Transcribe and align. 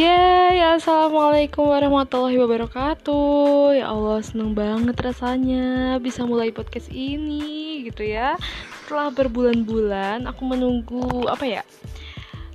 Yeay, 0.00 0.64
Assalamualaikum 0.80 1.68
warahmatullahi 1.68 2.40
wabarakatuh. 2.40 3.76
Ya 3.76 3.92
Allah, 3.92 4.24
seneng 4.24 4.56
banget 4.56 4.96
rasanya 4.96 6.00
bisa 6.00 6.24
mulai 6.24 6.48
podcast 6.56 6.88
ini 6.88 7.84
gitu 7.84 8.08
ya. 8.08 8.40
Setelah 8.80 9.12
berbulan-bulan 9.12 10.24
aku 10.24 10.40
menunggu, 10.48 11.28
apa 11.28 11.44
ya 11.44 11.62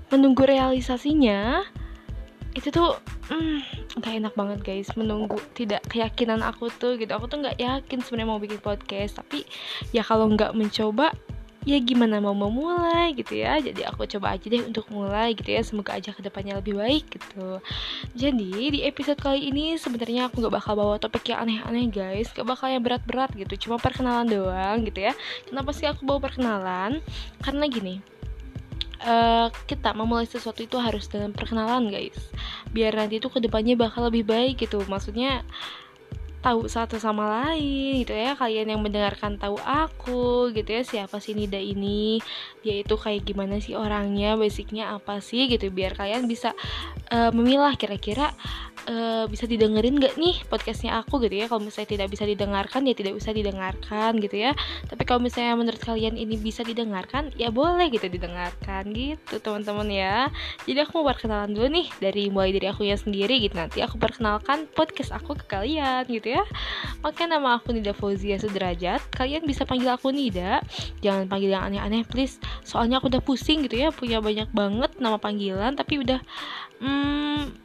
Menunggu 0.10 0.42
realisasinya. 0.42 1.62
Itu 2.58 2.74
tuh, 2.74 2.98
hmm, 3.30 3.62
gak 4.02 4.26
enak 4.26 4.34
banget 4.34 4.66
guys. 4.66 4.90
Menunggu 4.98 5.38
tidak 5.54 5.86
keyakinan 5.86 6.42
aku 6.42 6.74
tuh 6.74 6.98
gitu. 6.98 7.14
Aku 7.14 7.30
tuh 7.30 7.46
gak 7.46 7.62
yakin 7.62 8.02
sebenarnya 8.02 8.26
mau 8.26 8.42
bikin 8.42 8.58
podcast. 8.58 9.22
Tapi 9.22 9.46
ya 9.94 10.02
kalau 10.02 10.34
gak 10.34 10.58
mencoba 10.58 11.14
ya 11.66 11.82
gimana 11.82 12.22
mau 12.22 12.38
memulai 12.38 13.18
gitu 13.18 13.36
ya. 13.36 13.58
Jadi 13.58 13.82
aku 13.84 14.06
coba 14.06 14.38
aja 14.38 14.46
deh 14.46 14.62
untuk 14.64 14.86
mulai 14.94 15.34
gitu 15.34 15.50
ya. 15.50 15.66
Semoga 15.66 15.98
aja 15.98 16.14
ke 16.14 16.22
depannya 16.22 16.62
lebih 16.62 16.78
baik 16.78 17.18
gitu. 17.18 17.60
Jadi 18.14 18.72
di 18.72 18.80
episode 18.86 19.18
kali 19.18 19.50
ini 19.50 19.76
sebenarnya 19.76 20.30
aku 20.30 20.46
nggak 20.46 20.54
bakal 20.54 20.78
bawa 20.78 20.96
topik 21.02 21.34
yang 21.34 21.44
aneh-aneh 21.44 21.90
guys. 21.90 22.30
Gak 22.32 22.46
bakal 22.46 22.70
yang 22.70 22.86
berat-berat 22.86 23.34
gitu. 23.34 23.68
Cuma 23.68 23.82
perkenalan 23.82 24.30
doang 24.30 24.86
gitu 24.86 25.10
ya. 25.10 25.14
Kenapa 25.50 25.74
sih 25.74 25.90
aku 25.90 26.06
bawa 26.06 26.24
perkenalan? 26.24 27.02
Karena 27.42 27.66
gini 27.68 28.16
Uh, 29.06 29.54
kita 29.70 29.94
memulai 29.94 30.26
sesuatu 30.26 30.66
itu 30.66 30.82
harus 30.82 31.06
dengan 31.06 31.30
perkenalan 31.30 31.94
guys. 31.94 32.16
Biar 32.74 32.96
nanti 32.96 33.22
itu 33.22 33.30
ke 33.30 33.38
depannya 33.38 33.78
bakal 33.78 34.10
lebih 34.10 34.26
baik 34.26 34.66
gitu. 34.66 34.82
Maksudnya 34.88 35.46
tahu 36.46 36.70
satu 36.70 37.02
sama 37.02 37.26
lain 37.42 38.06
gitu 38.06 38.14
ya. 38.14 38.38
Kalian 38.38 38.78
yang 38.78 38.82
mendengarkan 38.86 39.42
tahu 39.42 39.58
aku 39.66 40.54
gitu 40.54 40.70
ya 40.78 40.86
siapa 40.86 41.18
sih 41.18 41.34
Nida 41.34 41.58
ini? 41.58 42.22
Dia 42.62 42.86
itu 42.86 42.94
kayak 42.94 43.26
gimana 43.26 43.58
sih 43.58 43.74
orangnya? 43.74 44.38
Basicnya 44.38 44.94
apa 44.94 45.26
sih 45.26 45.50
gitu? 45.50 45.74
Biar 45.74 45.98
kalian 45.98 46.30
bisa 46.30 46.54
uh, 47.10 47.34
memilah 47.34 47.74
kira-kira 47.74 48.30
uh, 48.90 49.26
bisa 49.30 49.46
didengerin 49.50 49.98
gak 49.98 50.16
nih 50.18 50.42
podcastnya 50.48 51.02
aku 51.02 51.22
gitu 51.26 51.36
ya? 51.38 51.46
Kalau 51.50 51.62
misalnya 51.62 51.90
tidak 51.98 52.08
bisa 52.14 52.24
didengarkan 52.26 52.82
ya 52.86 52.94
tidak 52.94 53.14
usah 53.18 53.32
didengarkan 53.34 54.18
gitu 54.22 54.36
ya. 54.38 54.52
Tapi 54.88 55.04
kalau 55.04 55.22
misalnya 55.22 55.54
menurut 55.58 55.82
kalian 55.82 56.16
ini 56.16 56.38
bisa 56.38 56.62
didengarkan 56.62 57.34
ya 57.36 57.50
boleh 57.50 57.90
gitu 57.90 58.08
didengarkan 58.08 58.90
gitu 58.94 59.42
teman-teman 59.42 59.88
ya. 59.90 60.18
Jadi 60.66 60.80
aku 60.86 61.02
mau 61.02 61.12
perkenalan 61.12 61.52
dulu 61.52 61.68
nih 61.70 61.88
dari 62.00 62.24
mulai 62.30 62.54
dari 62.54 62.68
aku 62.70 62.86
ya 62.86 62.98
sendiri 62.98 63.42
gitu. 63.42 63.58
Nanti 63.58 63.82
aku 63.82 63.98
perkenalkan 63.98 64.70
podcast 64.72 65.14
aku 65.14 65.38
ke 65.38 65.46
kalian 65.50 66.06
gitu 66.10 66.38
ya. 66.38 66.44
Oke 67.02 67.26
nama 67.26 67.58
aku 67.58 67.74
Nida 67.74 67.94
Fauzia 67.94 68.38
Sudrajat. 68.38 69.02
Kalian 69.14 69.44
bisa 69.46 69.66
panggil 69.66 69.90
aku 69.90 70.14
Nida. 70.14 70.62
Jangan 71.02 71.26
panggil 71.28 71.54
yang 71.54 71.66
aneh-aneh 71.68 72.06
please. 72.06 72.38
Soalnya 72.62 73.02
aku 73.02 73.10
udah 73.10 73.22
pusing 73.22 73.66
gitu 73.66 73.82
ya 73.82 73.90
punya 73.90 74.22
banyak 74.22 74.50
banget 74.54 74.92
nama 75.02 75.18
panggilan 75.18 75.74
tapi 75.74 76.00
udah 76.02 76.20
hmm, 76.80 77.65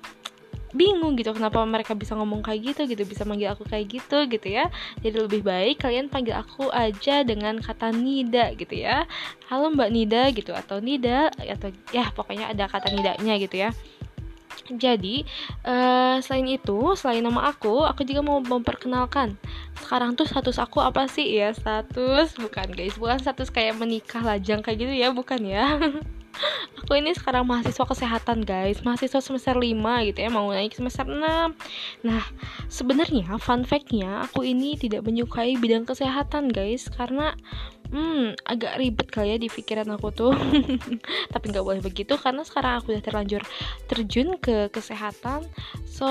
bingung 0.70 1.18
gitu 1.18 1.34
kenapa 1.34 1.62
mereka 1.66 1.98
bisa 1.98 2.14
ngomong 2.14 2.42
kayak 2.46 2.74
gitu 2.74 2.80
gitu 2.86 3.02
bisa 3.06 3.26
manggil 3.26 3.50
aku 3.50 3.66
kayak 3.66 3.90
gitu 3.90 4.26
gitu 4.30 4.48
ya. 4.48 4.70
Jadi 5.02 5.16
lebih 5.18 5.42
baik 5.42 5.82
kalian 5.82 6.06
panggil 6.06 6.38
aku 6.38 6.70
aja 6.70 7.26
dengan 7.26 7.58
kata 7.58 7.90
Nida 7.90 8.54
gitu 8.54 8.74
ya. 8.78 9.06
Halo 9.50 9.70
Mbak 9.74 9.90
Nida 9.90 10.22
gitu 10.30 10.52
atau 10.54 10.78
Nida 10.78 11.30
atau 11.34 11.74
ya 11.90 12.08
pokoknya 12.14 12.54
ada 12.54 12.70
kata 12.70 12.94
Nidanya 12.94 13.34
gitu 13.42 13.56
ya. 13.58 13.70
Jadi 14.70 15.26
uh, 15.66 16.22
selain 16.22 16.46
itu 16.46 16.94
selain 16.94 17.26
nama 17.26 17.50
aku 17.50 17.82
aku 17.82 18.06
juga 18.06 18.22
mau 18.22 18.38
memperkenalkan. 18.38 19.34
Sekarang 19.74 20.14
tuh 20.14 20.30
status 20.30 20.62
aku 20.62 20.78
apa 20.78 21.10
sih? 21.10 21.26
Ya 21.26 21.50
status 21.50 22.38
bukan 22.38 22.70
guys 22.70 22.94
bukan 22.94 23.18
status 23.18 23.50
kayak 23.50 23.74
menikah 23.74 24.22
lajang 24.22 24.62
kayak 24.62 24.78
gitu 24.86 24.94
ya 24.94 25.10
bukan 25.10 25.42
ya 25.42 25.74
aku 26.80 26.98
ini 26.98 27.14
sekarang 27.14 27.46
mahasiswa 27.46 27.84
kesehatan 27.86 28.42
guys. 28.42 28.82
Mahasiswa 28.82 29.20
semester 29.22 29.54
5 29.56 30.08
gitu 30.10 30.18
ya 30.20 30.30
mau 30.32 30.50
naik 30.50 30.74
semester 30.74 31.06
6 31.06 31.20
nah 32.06 32.24
sebenarnya 32.66 33.36
fun 33.38 33.62
factnya 33.62 34.24
aku 34.26 34.42
ini 34.42 34.74
tidak 34.74 35.06
menyukai 35.06 35.56
bidang 35.56 35.86
kesehatan 35.86 36.50
guys. 36.50 36.90
Karena 36.90 37.36
hmm 37.90 38.38
agak 38.46 38.78
ribet 38.78 39.08
kali 39.10 39.34
ya 39.34 39.38
di 39.38 39.48
pikiran 39.50 39.86
aku 39.94 40.08
tuh. 40.14 40.32
Tapi 41.34 41.44
nggak 41.50 41.66
boleh 41.66 41.82
begitu 41.82 42.14
karena 42.16 42.46
sekarang 42.46 42.80
aku 42.80 42.94
udah 42.94 43.02
terlanjur 43.04 43.42
terjun 43.90 44.38
ke 44.38 44.70
kesehatan. 44.70 45.46
So 45.86 46.06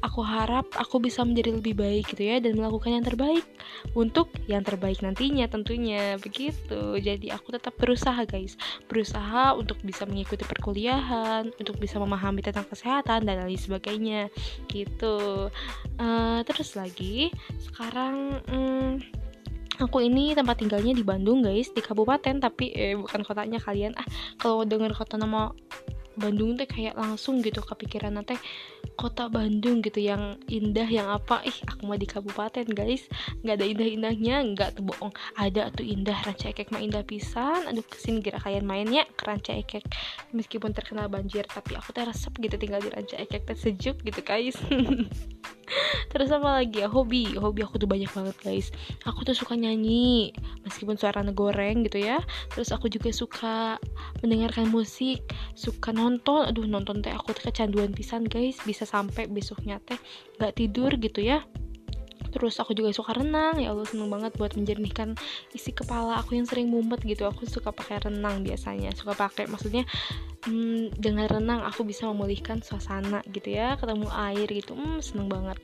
aku 0.00 0.20
harap 0.22 0.70
aku 0.78 1.02
bisa 1.02 1.26
menjadi 1.26 1.58
lebih 1.58 1.74
baik 1.76 2.14
gitu 2.14 2.22
ya 2.26 2.38
dan 2.38 2.56
melakukan 2.56 2.98
yang 3.00 3.04
terbaik 3.04 3.44
untuk 3.92 4.30
yang 4.46 4.62
terbaik 4.62 5.02
nantinya 5.02 5.50
tentunya. 5.50 6.16
Begitu. 6.22 6.98
Jadi 7.02 7.34
aku 7.34 7.54
tetap 7.54 7.74
berusaha 7.76 8.22
guys. 8.24 8.54
Berusaha 8.86 9.58
untuk 9.58 9.82
bisa 9.82 10.06
mengikuti 10.06 10.46
perkuliahan 10.46 11.50
untuk 11.58 11.76
bisa 11.82 11.98
memahami 11.98 12.40
tentang 12.42 12.66
kesehatan 12.70 13.26
dan 13.26 13.42
lain 13.42 13.58
sebagainya. 13.58 14.30
Gitu. 14.70 15.50
Uh, 15.96 16.40
terus 16.46 16.78
lagi 16.78 17.34
sekarang 17.58 18.40
hmm, 18.46 19.25
aku 19.80 20.04
ini 20.04 20.32
tempat 20.32 20.60
tinggalnya 20.60 20.92
di 20.96 21.04
Bandung 21.04 21.44
guys 21.44 21.70
di 21.72 21.80
kabupaten 21.84 22.40
tapi 22.40 22.72
eh 22.72 22.94
bukan 22.96 23.22
kotanya 23.22 23.60
kalian. 23.60 23.92
Ah 23.96 24.06
kalau 24.40 24.64
dengar 24.64 24.92
kota 24.96 25.20
nama 25.20 25.52
Bandung 26.16 26.56
teh 26.56 26.64
kayak 26.64 26.96
langsung 26.96 27.44
gitu 27.44 27.60
kepikiran 27.60 28.16
nanti 28.16 28.40
kota 28.96 29.28
Bandung 29.28 29.84
gitu 29.84 30.00
yang 30.00 30.40
indah 30.48 30.88
yang 30.88 31.12
apa. 31.12 31.44
Ih 31.44 31.58
aku 31.68 31.84
mah 31.84 32.00
di 32.00 32.08
kabupaten 32.08 32.64
guys. 32.72 33.04
Nggak 33.44 33.54
ada 33.60 33.66
indah-indahnya 33.68 34.36
nggak 34.56 34.80
tuh 34.80 34.84
bohong. 34.88 35.12
Ada 35.36 35.68
tuh 35.76 35.84
indah 35.84 36.16
ranca 36.24 36.48
ekek 36.48 36.72
mah 36.72 36.80
indah 36.80 37.04
pisan. 37.04 37.68
Aduh 37.68 37.84
ke 37.84 38.00
sini 38.00 38.24
kira 38.24 38.40
kalian 38.40 38.64
mainnya 38.64 39.04
ke 39.12 39.28
ranca 39.28 39.52
ekek. 39.52 39.84
Meskipun 40.32 40.72
terkenal 40.72 41.12
banjir 41.12 41.44
tapi 41.44 41.76
aku 41.76 41.92
teh 41.92 42.08
resep 42.08 42.32
gitu 42.40 42.56
tinggal 42.56 42.80
di 42.80 42.88
ranca 42.88 43.20
ekek 43.20 43.44
teh 43.44 43.56
sejuk 43.56 44.00
gitu 44.00 44.20
guys 44.24 44.56
terus 46.12 46.30
apa 46.32 46.62
lagi 46.62 46.82
ya? 46.82 46.88
Hobi. 46.88 47.36
Hobi 47.36 47.60
aku 47.66 47.76
tuh 47.82 47.88
banyak 47.90 48.10
banget 48.10 48.36
guys. 48.42 48.68
Aku 49.04 49.26
tuh 49.26 49.34
suka 49.34 49.58
nyanyi 49.58 50.32
meskipun 50.64 50.96
suara 50.96 51.22
goreng 51.30 51.84
gitu 51.86 52.00
ya. 52.00 52.22
Terus 52.54 52.70
aku 52.70 52.86
juga 52.86 53.10
suka 53.10 53.76
mendengarkan 54.22 54.70
musik 54.70 55.26
suka 55.58 55.90
nonton. 55.90 56.46
Aduh 56.48 56.64
nonton 56.64 57.02
teh 57.02 57.12
aku 57.12 57.34
tuh 57.34 57.50
kecanduan 57.50 57.92
pisan 57.92 58.24
guys. 58.26 58.58
Bisa 58.62 58.86
sampai 58.86 59.26
besoknya 59.26 59.82
teh 59.82 59.98
nggak 60.38 60.52
tidur 60.56 60.94
gitu 60.96 61.20
ya 61.22 61.42
terus 62.36 62.60
aku 62.60 62.76
juga 62.76 62.92
suka 62.92 63.16
renang. 63.16 63.56
Ya 63.56 63.72
Allah 63.72 63.88
seneng 63.88 64.12
banget 64.12 64.36
buat 64.36 64.52
menjernihkan 64.52 65.16
isi 65.56 65.72
kepala 65.72 66.20
aku 66.20 66.36
yang 66.36 66.44
sering 66.44 66.68
mumet 66.68 67.00
gitu. 67.00 67.24
Aku 67.24 67.48
suka 67.48 67.72
pakai 67.72 68.04
renang 68.12 68.44
biasanya 68.44 68.92
suka 68.92 69.16
pakai. 69.16 69.48
Maksudnya 69.48 69.88
hmm, 70.44 70.92
dengan 71.00 71.24
renang 71.32 71.64
aku 71.64 71.88
bisa 71.88 72.04
memulihkan 72.12 72.60
suasana 72.60 73.24
gitu 73.32 73.56
ya 73.56 73.80
ketemu 73.80 74.12
air 74.12 74.44
gitu. 74.52 74.76
Hmm, 74.76 75.00
seneng 75.00 75.32
banget. 75.32 75.56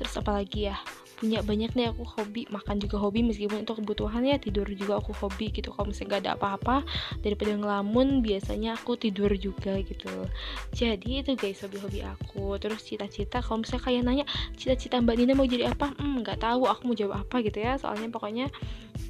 Terus 0.00 0.16
apalagi 0.16 0.72
ya 0.72 0.80
punya 1.14 1.40
banyak 1.40 1.72
nih 1.72 1.90
aku 1.94 2.02
hobi 2.04 2.44
makan 2.50 2.82
juga 2.82 2.98
hobi 2.98 3.22
meskipun 3.22 3.62
itu 3.62 3.72
kebutuhan 3.74 4.22
ya 4.26 4.36
tidur 4.36 4.66
juga 4.74 4.98
aku 4.98 5.14
hobi 5.16 5.54
gitu. 5.54 5.70
Kalau 5.70 5.90
misalnya 5.90 6.10
gak 6.18 6.22
ada 6.26 6.32
apa-apa 6.36 6.76
daripada 7.22 7.54
ngelamun 7.54 8.20
biasanya 8.20 8.76
aku 8.76 8.98
tidur 8.98 9.30
juga 9.38 9.78
gitu. 9.80 10.10
Jadi 10.74 11.22
itu 11.22 11.32
guys 11.38 11.62
hobi-hobi 11.62 12.04
aku. 12.04 12.58
Terus 12.58 12.82
cita-cita 12.82 13.40
kalau 13.40 13.62
misalnya 13.62 13.82
kalian 13.82 14.04
nanya 14.04 14.24
cita-cita 14.58 14.98
mbak 15.00 15.16
Nina 15.16 15.32
mau 15.38 15.46
jadi 15.46 15.70
apa? 15.70 15.94
Hmm 15.96 16.20
nggak 16.22 16.42
tahu 16.42 16.66
aku 16.66 16.80
mau 16.90 16.96
jawab 16.98 17.24
apa 17.24 17.40
gitu 17.40 17.58
ya. 17.62 17.78
Soalnya 17.78 18.10
pokoknya 18.10 18.50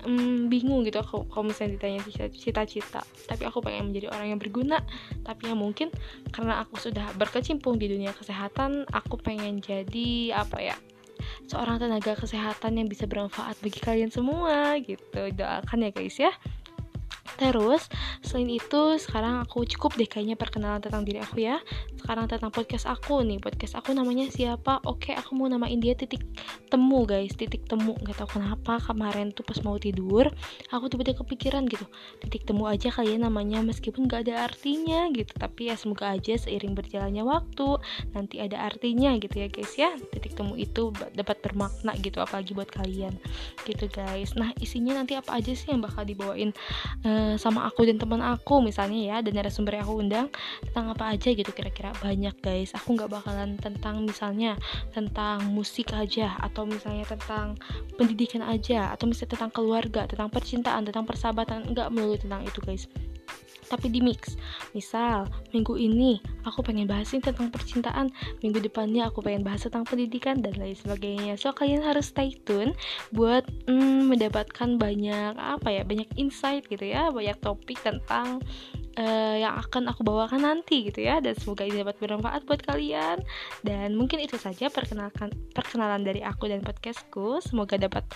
hmm, 0.04 0.53
bingung 0.53 0.84
gitu 0.84 1.00
kalau 1.03 1.44
misalnya 1.44 1.81
ditanya 1.81 2.00
cita-cita. 2.31 3.03
Tapi 3.26 3.42
aku 3.48 3.65
pengen 3.65 3.91
menjadi 3.91 4.12
orang 4.12 4.36
yang 4.36 4.41
berguna. 4.41 4.84
Tapi 5.25 5.50
yang 5.50 5.59
mungkin 5.59 5.88
karena 6.31 6.60
aku 6.62 6.76
sudah 6.76 7.10
berkecimpung 7.16 7.81
di 7.81 7.88
dunia 7.91 8.12
kesehatan 8.12 8.86
aku 8.92 9.16
pengen 9.19 9.59
jadi 9.59 10.34
apa 10.36 10.59
ya 10.60 10.76
seorang 11.47 11.77
tenaga 11.77 12.16
kesehatan 12.16 12.81
yang 12.81 12.88
bisa 12.88 13.05
bermanfaat 13.05 13.59
bagi 13.60 13.81
kalian 13.81 14.10
semua 14.10 14.77
gitu. 14.81 15.31
Doakan 15.34 15.84
ya 15.87 15.91
guys 15.93 16.16
ya 16.16 16.32
Terus, 17.34 17.91
selain 18.22 18.47
itu, 18.47 18.83
sekarang 19.03 19.42
aku 19.42 19.66
cukup 19.66 19.98
deh 19.98 20.07
kayaknya 20.07 20.39
perkenalan 20.39 20.78
tentang 20.78 21.03
diri 21.03 21.19
aku 21.19 21.42
ya. 21.42 21.59
Sekarang 21.98 22.31
tentang 22.31 22.54
podcast 22.54 22.86
aku 22.86 23.27
nih. 23.27 23.42
Podcast 23.42 23.75
aku 23.75 23.91
namanya 23.91 24.31
siapa? 24.31 24.78
Oke, 24.86 25.10
aku 25.16 25.34
mau 25.34 25.51
namain 25.51 25.78
dia 25.83 25.98
titik 25.98 26.22
temu 26.71 27.03
guys. 27.03 27.34
Titik 27.34 27.66
temu. 27.66 27.98
Gak 28.07 28.22
tau 28.22 28.31
kenapa 28.31 28.78
kemarin 28.78 29.34
tuh 29.34 29.42
pas 29.42 29.59
mau 29.66 29.75
tidur, 29.81 30.31
aku 30.71 30.84
tiba-tiba 30.92 31.27
kepikiran 31.27 31.66
gitu. 31.66 31.86
Titik 32.22 32.47
temu 32.47 32.71
aja 32.71 32.92
kalian 32.95 33.27
namanya 33.27 33.65
meskipun 33.66 34.07
gak 34.07 34.31
ada 34.31 34.47
artinya 34.47 35.10
gitu. 35.10 35.33
Tapi 35.34 35.72
ya 35.72 35.75
semoga 35.75 36.15
aja 36.15 36.39
seiring 36.39 36.77
berjalannya 36.78 37.25
waktu 37.27 37.81
nanti 38.15 38.39
ada 38.39 38.63
artinya 38.63 39.16
gitu 39.19 39.42
ya 39.42 39.48
guys 39.51 39.72
ya. 39.75 39.91
Titik 40.13 40.39
temu 40.39 40.54
itu 40.54 40.95
dapat 41.16 41.42
bermakna 41.42 41.97
gitu 41.98 42.22
apalagi 42.22 42.54
buat 42.54 42.71
kalian. 42.71 43.16
Gitu 43.66 43.91
guys. 43.91 44.36
Nah, 44.39 44.53
isinya 44.63 45.01
nanti 45.03 45.16
apa 45.19 45.34
aja 45.34 45.51
sih 45.51 45.72
yang 45.72 45.83
bakal 45.83 46.04
dibawain 46.07 46.53
uh, 47.03 47.23
sama 47.41 47.66
aku 47.68 47.88
dan 47.88 47.97
teman 47.97 48.21
aku 48.21 48.60
misalnya 48.60 49.00
ya 49.00 49.16
dan 49.24 49.32
narasumber 49.36 49.78
yang 49.78 49.84
aku 49.88 49.97
undang 50.00 50.26
tentang 50.71 50.92
apa 50.92 51.15
aja 51.15 51.28
gitu 51.32 51.50
kira-kira. 51.50 51.91
Banyak 52.00 52.36
guys. 52.42 52.76
Aku 52.76 52.94
nggak 52.94 53.10
bakalan 53.10 53.56
tentang 53.59 54.04
misalnya 54.04 54.60
tentang 54.92 55.48
musik 55.50 55.92
aja 55.97 56.36
atau 56.41 56.68
misalnya 56.68 57.09
tentang 57.09 57.59
pendidikan 57.97 58.44
aja 58.44 58.92
atau 58.92 59.09
misalnya 59.09 59.38
tentang 59.38 59.53
keluarga 59.53 60.04
tentang 60.04 60.28
percintaan 60.28 60.82
tentang 60.84 61.04
persahabatan. 61.09 61.72
Nggak 61.72 61.88
melulu 61.92 62.16
tentang 62.21 62.42
itu 62.44 62.60
guys 62.60 62.86
tapi 63.66 63.91
di 63.91 64.01
mix. 64.05 64.37
Misal, 64.72 65.28
minggu 65.51 65.75
ini 65.78 66.21
aku 66.45 66.61
pengen 66.61 66.89
bahasin 66.89 67.25
tentang 67.25 67.49
percintaan, 67.49 68.13
minggu 68.41 68.61
depannya 68.61 69.09
aku 69.09 69.25
pengen 69.25 69.43
bahas 69.43 69.65
tentang 69.65 69.89
pendidikan 69.89 70.41
dan 70.41 70.55
lain 70.57 70.77
sebagainya. 70.77 71.34
So 71.41 71.53
kalian 71.53 71.83
harus 71.83 72.13
stay 72.13 72.37
tune 72.45 72.77
buat 73.11 73.45
mm, 73.66 74.11
mendapatkan 74.13 74.77
banyak 74.77 75.34
apa 75.37 75.69
ya, 75.71 75.83
banyak 75.83 76.09
insight 76.21 76.66
gitu 76.69 76.84
ya, 76.84 77.09
banyak 77.11 77.37
topik 77.41 77.81
tentang 77.81 78.41
uh, 78.99 79.37
yang 79.39 79.55
akan 79.59 79.91
aku 79.91 80.07
bawakan 80.07 80.45
nanti 80.45 80.91
gitu 80.91 81.05
ya. 81.05 81.19
Dan 81.19 81.35
semoga 81.39 81.67
ini 81.67 81.83
dapat 81.83 81.97
bermanfaat 81.99 82.43
buat 82.47 82.61
kalian. 82.63 83.23
Dan 83.63 83.99
mungkin 83.99 84.23
itu 84.23 84.39
saja 84.39 84.71
perkenalkan 84.71 85.31
perkenalan 85.53 86.03
dari 86.03 86.21
aku 86.23 86.51
dan 86.51 86.63
podcastku. 86.63 87.43
Semoga 87.43 87.79
dapat 87.79 88.07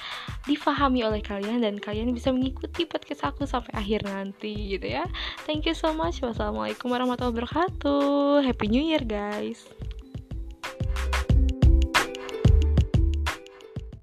difahami 0.47 1.03
oleh 1.07 1.23
kalian 1.23 1.63
dan 1.63 1.79
kalian 1.79 2.15
bisa 2.15 2.31
mengikuti 2.35 2.85
podcast 2.87 3.27
aku 3.27 3.45
sampai 3.47 3.73
akhir 3.75 4.07
nanti 4.07 4.79
gitu 4.79 4.87
ya. 4.87 5.05
Thank 5.47 5.67
you 5.67 5.75
so 5.75 5.95
much. 5.95 6.21
Wassalamualaikum 6.23 6.91
warahmatullahi 6.91 7.35
wabarakatuh. 7.35 8.47
Happy 8.47 8.67
new 8.71 8.83
year 8.83 9.03
guys 9.03 9.88